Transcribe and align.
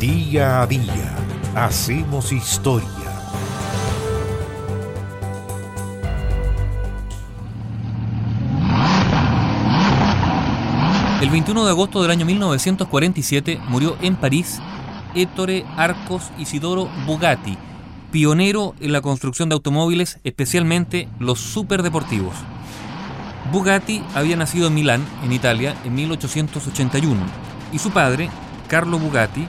Día 0.00 0.62
a 0.62 0.66
día 0.68 1.16
hacemos 1.56 2.30
historia. 2.30 2.86
El 11.20 11.30
21 11.30 11.64
de 11.64 11.70
agosto 11.70 12.00
del 12.00 12.12
año 12.12 12.24
1947 12.26 13.60
murió 13.66 13.96
en 14.00 14.14
París 14.14 14.60
Ettore 15.16 15.66
Arcos 15.76 16.30
Isidoro 16.38 16.88
Bugatti, 17.04 17.58
pionero 18.12 18.76
en 18.78 18.92
la 18.92 19.00
construcción 19.00 19.48
de 19.48 19.54
automóviles, 19.54 20.20
especialmente 20.22 21.08
los 21.18 21.40
superdeportivos. 21.40 22.36
Bugatti 23.50 24.04
había 24.14 24.36
nacido 24.36 24.68
en 24.68 24.74
Milán, 24.74 25.04
en 25.24 25.32
Italia, 25.32 25.74
en 25.84 25.96
1881, 25.96 27.20
y 27.72 27.80
su 27.80 27.90
padre, 27.90 28.30
Carlo 28.68 29.00
Bugatti, 29.00 29.48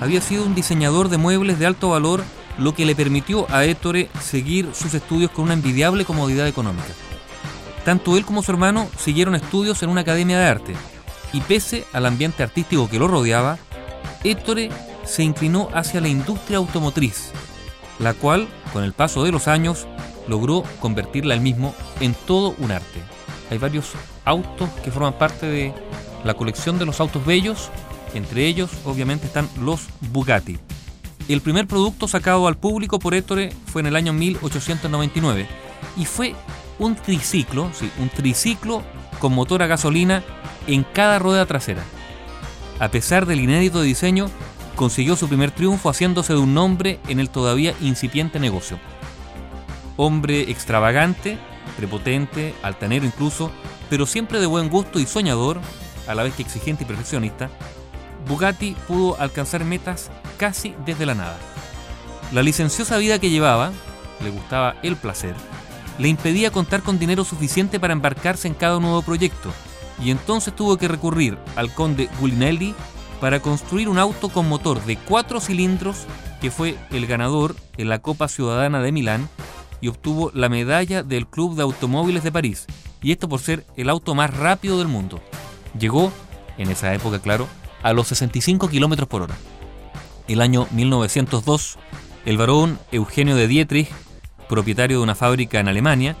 había 0.00 0.20
sido 0.20 0.44
un 0.44 0.54
diseñador 0.54 1.08
de 1.08 1.18
muebles 1.18 1.58
de 1.58 1.66
alto 1.66 1.90
valor, 1.90 2.22
lo 2.58 2.74
que 2.74 2.86
le 2.86 2.94
permitió 2.94 3.46
a 3.50 3.64
Ettore 3.64 4.08
seguir 4.20 4.70
sus 4.74 4.94
estudios 4.94 5.30
con 5.30 5.44
una 5.44 5.54
envidiable 5.54 6.04
comodidad 6.04 6.46
económica. 6.46 6.88
Tanto 7.84 8.16
él 8.16 8.24
como 8.24 8.42
su 8.42 8.50
hermano 8.50 8.88
siguieron 8.98 9.34
estudios 9.34 9.82
en 9.82 9.90
una 9.90 10.02
academia 10.02 10.38
de 10.38 10.46
arte, 10.46 10.74
y 11.32 11.40
pese 11.40 11.84
al 11.92 12.06
ambiente 12.06 12.42
artístico 12.42 12.88
que 12.88 12.98
lo 12.98 13.08
rodeaba, 13.08 13.58
Ettore 14.22 14.70
se 15.04 15.22
inclinó 15.22 15.68
hacia 15.74 16.00
la 16.00 16.08
industria 16.08 16.58
automotriz, 16.58 17.32
la 17.98 18.14
cual, 18.14 18.48
con 18.72 18.84
el 18.84 18.92
paso 18.92 19.24
de 19.24 19.32
los 19.32 19.48
años, 19.48 19.86
logró 20.28 20.62
convertirla 20.80 21.34
él 21.34 21.40
mismo 21.40 21.74
en 22.00 22.14
todo 22.26 22.54
un 22.58 22.70
arte. 22.70 23.00
Hay 23.50 23.58
varios 23.58 23.92
autos 24.24 24.68
que 24.82 24.90
forman 24.90 25.18
parte 25.18 25.46
de 25.46 25.74
la 26.24 26.34
colección 26.34 26.78
de 26.78 26.86
los 26.86 27.00
autos 27.00 27.24
bellos, 27.26 27.70
entre 28.14 28.46
ellos 28.46 28.70
obviamente 28.84 29.26
están 29.26 29.48
los 29.60 29.82
Bugatti. 30.12 30.58
El 31.28 31.40
primer 31.40 31.66
producto 31.66 32.06
sacado 32.08 32.46
al 32.46 32.56
público 32.56 32.98
por 32.98 33.14
Ettore 33.14 33.52
fue 33.66 33.80
en 33.80 33.86
el 33.86 33.96
año 33.96 34.12
1899 34.12 35.46
y 35.96 36.04
fue 36.04 36.34
un 36.78 36.96
triciclo, 36.96 37.70
sí, 37.72 37.90
un 37.98 38.08
triciclo 38.08 38.82
con 39.18 39.32
motor 39.34 39.62
a 39.62 39.66
gasolina 39.66 40.22
en 40.66 40.84
cada 40.84 41.18
rueda 41.18 41.46
trasera. 41.46 41.82
A 42.78 42.88
pesar 42.88 43.26
del 43.26 43.40
inédito 43.40 43.80
diseño, 43.82 44.26
consiguió 44.74 45.16
su 45.16 45.28
primer 45.28 45.50
triunfo 45.50 45.88
haciéndose 45.88 46.32
de 46.32 46.40
un 46.40 46.54
nombre 46.54 46.98
en 47.08 47.20
el 47.20 47.30
todavía 47.30 47.74
incipiente 47.80 48.40
negocio. 48.40 48.78
Hombre 49.96 50.50
extravagante, 50.50 51.38
prepotente, 51.76 52.54
altanero 52.62 53.06
incluso, 53.06 53.50
pero 53.88 54.06
siempre 54.06 54.40
de 54.40 54.46
buen 54.46 54.68
gusto 54.68 54.98
y 54.98 55.06
soñador, 55.06 55.60
a 56.08 56.14
la 56.14 56.24
vez 56.24 56.34
que 56.34 56.42
exigente 56.42 56.84
y 56.84 56.86
perfeccionista, 56.86 57.48
Bugatti 58.26 58.76
pudo 58.88 59.20
alcanzar 59.20 59.64
metas 59.64 60.10
casi 60.38 60.74
desde 60.84 61.06
la 61.06 61.14
nada. 61.14 61.36
La 62.32 62.42
licenciosa 62.42 62.96
vida 62.98 63.18
que 63.18 63.30
llevaba, 63.30 63.72
le 64.22 64.30
gustaba 64.30 64.76
el 64.82 64.96
placer, 64.96 65.34
le 65.98 66.08
impedía 66.08 66.50
contar 66.50 66.82
con 66.82 66.98
dinero 66.98 67.24
suficiente 67.24 67.78
para 67.78 67.92
embarcarse 67.92 68.48
en 68.48 68.54
cada 68.54 68.80
nuevo 68.80 69.02
proyecto, 69.02 69.50
y 70.02 70.10
entonces 70.10 70.54
tuvo 70.56 70.76
que 70.76 70.88
recurrir 70.88 71.38
al 71.56 71.72
conde 71.72 72.08
Gulinelli 72.20 72.74
para 73.20 73.40
construir 73.40 73.88
un 73.88 73.98
auto 73.98 74.28
con 74.28 74.48
motor 74.48 74.84
de 74.84 74.96
cuatro 74.96 75.40
cilindros 75.40 76.06
que 76.40 76.50
fue 76.50 76.76
el 76.90 77.06
ganador 77.06 77.54
en 77.76 77.88
la 77.88 78.00
Copa 78.00 78.28
Ciudadana 78.28 78.80
de 78.82 78.92
Milán 78.92 79.28
y 79.80 79.88
obtuvo 79.88 80.30
la 80.34 80.48
medalla 80.48 81.02
del 81.02 81.26
Club 81.26 81.56
de 81.56 81.62
Automóviles 81.62 82.24
de 82.24 82.32
París, 82.32 82.66
y 83.02 83.12
esto 83.12 83.28
por 83.28 83.40
ser 83.40 83.66
el 83.76 83.90
auto 83.90 84.14
más 84.14 84.34
rápido 84.34 84.78
del 84.78 84.88
mundo. 84.88 85.20
Llegó, 85.78 86.10
en 86.58 86.70
esa 86.70 86.92
época 86.94 87.18
claro, 87.18 87.46
a 87.84 87.92
los 87.92 88.08
65 88.08 88.68
km 88.68 89.06
por 89.06 89.22
hora. 89.22 89.36
El 90.26 90.40
año 90.40 90.66
1902, 90.70 91.76
el 92.24 92.38
varón 92.38 92.78
Eugenio 92.90 93.36
de 93.36 93.46
Dietrich, 93.46 93.90
propietario 94.48 94.96
de 94.96 95.02
una 95.02 95.14
fábrica 95.14 95.60
en 95.60 95.68
Alemania, 95.68 96.16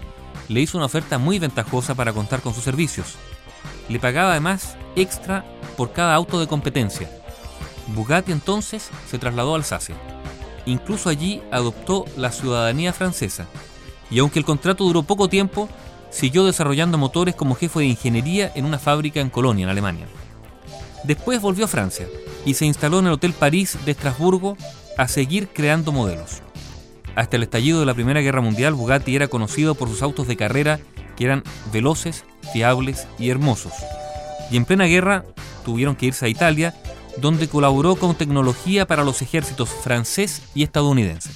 le 0.48 0.60
hizo 0.60 0.76
una 0.76 0.86
oferta 0.86 1.16
muy 1.16 1.38
ventajosa 1.38 1.94
para 1.94 2.12
contar 2.12 2.42
con 2.42 2.52
sus 2.52 2.62
servicios. 2.62 3.14
Le 3.88 3.98
pagaba 3.98 4.32
además 4.32 4.76
extra 4.94 5.42
por 5.78 5.92
cada 5.92 6.14
auto 6.14 6.38
de 6.38 6.46
competencia. 6.46 7.10
Bugatti 7.94 8.30
entonces 8.30 8.90
se 9.08 9.18
trasladó 9.18 9.54
a 9.54 9.56
Alsacia. 9.56 9.96
Incluso 10.66 11.08
allí 11.08 11.42
adoptó 11.50 12.04
la 12.18 12.30
ciudadanía 12.30 12.92
francesa. 12.92 13.46
Y 14.10 14.18
aunque 14.18 14.38
el 14.38 14.44
contrato 14.44 14.84
duró 14.84 15.02
poco 15.02 15.28
tiempo, 15.28 15.70
siguió 16.10 16.44
desarrollando 16.44 16.98
motores 16.98 17.34
como 17.34 17.54
jefe 17.54 17.80
de 17.80 17.86
ingeniería 17.86 18.52
en 18.54 18.66
una 18.66 18.78
fábrica 18.78 19.20
en 19.20 19.30
Colonia, 19.30 19.64
en 19.64 19.70
Alemania. 19.70 20.06
Después 21.04 21.40
volvió 21.40 21.66
a 21.66 21.68
Francia 21.68 22.06
y 22.44 22.54
se 22.54 22.66
instaló 22.66 22.98
en 22.98 23.06
el 23.06 23.12
Hotel 23.12 23.32
París 23.32 23.78
de 23.84 23.92
Estrasburgo 23.92 24.56
a 24.96 25.06
seguir 25.08 25.48
creando 25.48 25.92
modelos. 25.92 26.42
Hasta 27.14 27.36
el 27.36 27.44
estallido 27.44 27.80
de 27.80 27.86
la 27.86 27.94
Primera 27.94 28.20
Guerra 28.20 28.40
Mundial, 28.40 28.74
Bugatti 28.74 29.14
era 29.14 29.28
conocido 29.28 29.74
por 29.74 29.88
sus 29.88 30.02
autos 30.02 30.26
de 30.26 30.36
carrera 30.36 30.80
que 31.16 31.24
eran 31.24 31.44
veloces, 31.72 32.24
fiables 32.52 33.06
y 33.18 33.30
hermosos. 33.30 33.72
Y 34.50 34.56
en 34.56 34.64
plena 34.64 34.84
guerra 34.84 35.24
tuvieron 35.64 35.94
que 35.94 36.06
irse 36.06 36.26
a 36.26 36.28
Italia, 36.28 36.74
donde 37.18 37.48
colaboró 37.48 37.96
con 37.96 38.16
tecnología 38.16 38.86
para 38.86 39.04
los 39.04 39.22
ejércitos 39.22 39.68
francés 39.68 40.42
y 40.54 40.64
estadounidense. 40.64 41.30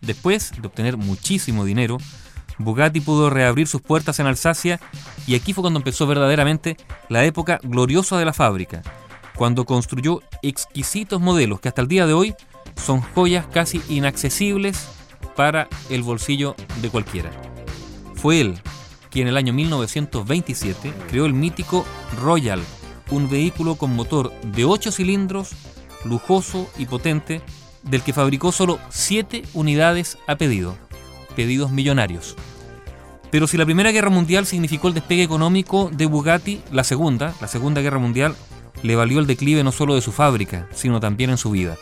Después 0.00 0.52
de 0.60 0.66
obtener 0.66 0.96
muchísimo 0.96 1.64
dinero, 1.64 1.98
Bugatti 2.58 3.00
pudo 3.00 3.30
reabrir 3.30 3.66
sus 3.66 3.80
puertas 3.80 4.18
en 4.20 4.26
Alsacia 4.26 4.80
y 5.26 5.34
aquí 5.34 5.52
fue 5.52 5.62
cuando 5.62 5.80
empezó 5.80 6.06
verdaderamente 6.06 6.76
la 7.08 7.24
época 7.24 7.58
gloriosa 7.62 8.18
de 8.18 8.24
la 8.24 8.32
fábrica, 8.32 8.82
cuando 9.36 9.64
construyó 9.64 10.22
exquisitos 10.42 11.20
modelos 11.20 11.60
que 11.60 11.68
hasta 11.68 11.82
el 11.82 11.88
día 11.88 12.06
de 12.06 12.12
hoy 12.12 12.34
son 12.76 13.00
joyas 13.00 13.46
casi 13.46 13.82
inaccesibles 13.88 14.88
para 15.36 15.68
el 15.90 16.02
bolsillo 16.02 16.54
de 16.80 16.90
cualquiera. 16.90 17.30
Fue 18.14 18.40
él 18.40 18.60
quien 19.10 19.28
en 19.28 19.32
el 19.32 19.36
año 19.36 19.52
1927 19.52 20.92
creó 21.08 21.26
el 21.26 21.34
mítico 21.34 21.84
Royal, 22.20 22.60
un 23.10 23.30
vehículo 23.30 23.76
con 23.76 23.94
motor 23.94 24.32
de 24.42 24.64
8 24.64 24.90
cilindros, 24.90 25.50
lujoso 26.04 26.68
y 26.78 26.86
potente, 26.86 27.40
del 27.84 28.02
que 28.02 28.12
fabricó 28.12 28.50
solo 28.50 28.80
7 28.88 29.44
unidades 29.54 30.18
a 30.26 30.34
pedido, 30.34 30.76
pedidos 31.36 31.70
millonarios. 31.70 32.36
Pero 33.30 33.46
si 33.46 33.56
la 33.56 33.64
Primera 33.64 33.90
Guerra 33.90 34.10
Mundial 34.10 34.46
significó 34.46 34.88
el 34.88 34.94
despegue 34.94 35.22
económico 35.22 35.90
de 35.92 36.06
Bugatti, 36.06 36.60
la 36.70 36.84
Segunda, 36.84 37.34
la 37.40 37.48
Segunda 37.48 37.80
Guerra 37.80 37.98
Mundial, 37.98 38.36
le 38.82 38.96
valió 38.96 39.18
el 39.18 39.26
declive 39.26 39.64
no 39.64 39.72
solo 39.72 39.94
de 39.94 40.02
su 40.02 40.12
fábrica, 40.12 40.68
sino 40.72 41.00
también 41.00 41.30
en 41.30 41.38
su 41.38 41.50
vida. 41.50 41.76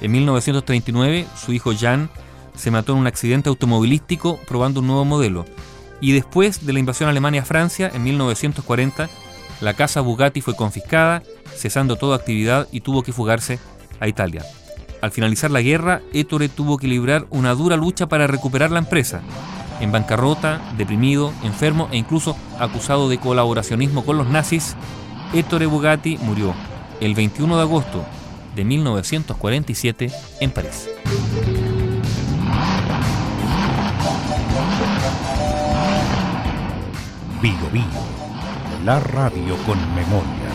En 0.00 0.12
1939, 0.12 1.26
su 1.36 1.52
hijo 1.52 1.72
Jan 1.74 2.10
se 2.54 2.70
mató 2.70 2.92
en 2.92 2.98
un 2.98 3.06
accidente 3.06 3.48
automovilístico 3.48 4.38
probando 4.46 4.80
un 4.80 4.86
nuevo 4.86 5.04
modelo. 5.04 5.44
Y 6.00 6.12
después 6.12 6.66
de 6.66 6.72
la 6.72 6.78
invasión 6.78 7.08
alemana 7.08 7.40
a 7.40 7.44
Francia, 7.44 7.90
en 7.92 8.04
1940, 8.04 9.08
la 9.60 9.74
casa 9.74 10.02
Bugatti 10.02 10.40
fue 10.40 10.54
confiscada, 10.54 11.22
cesando 11.54 11.96
toda 11.96 12.16
actividad 12.16 12.68
y 12.70 12.80
tuvo 12.80 13.02
que 13.02 13.12
fugarse 13.12 13.58
a 14.00 14.08
Italia. 14.08 14.44
Al 15.02 15.10
finalizar 15.10 15.50
la 15.50 15.60
guerra, 15.60 16.02
Ettore 16.12 16.48
tuvo 16.48 16.78
que 16.78 16.88
librar 16.88 17.26
una 17.30 17.54
dura 17.54 17.76
lucha 17.76 18.06
para 18.06 18.26
recuperar 18.26 18.70
la 18.70 18.78
empresa. 18.78 19.20
En 19.80 19.92
bancarrota, 19.92 20.60
deprimido, 20.76 21.32
enfermo 21.42 21.88
e 21.92 21.96
incluso 21.96 22.36
acusado 22.58 23.08
de 23.08 23.18
colaboracionismo 23.18 24.04
con 24.04 24.16
los 24.16 24.28
nazis, 24.28 24.74
Ettore 25.34 25.66
Bugatti 25.66 26.18
murió 26.18 26.54
el 27.00 27.14
21 27.14 27.56
de 27.56 27.62
agosto 27.62 28.04
de 28.54 28.64
1947 28.64 30.10
en 30.40 30.50
París. 30.50 30.88
Vigo 37.42 37.68
Vigo 37.72 38.16
la 38.86 39.00
radio 39.00 39.56
con 39.66 39.76
memoria. 39.96 40.45